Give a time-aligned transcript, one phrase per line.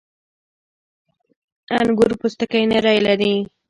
[1.79, 3.33] •انګور پوستکی نری لري.